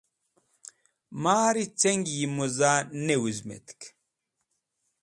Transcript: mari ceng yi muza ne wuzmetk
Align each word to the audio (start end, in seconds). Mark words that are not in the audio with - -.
mari 1.23 1.63
ceng 1.79 2.01
yi 2.15 2.25
muza 2.35 2.71
ne 3.05 3.15
wuzmetk 3.21 3.79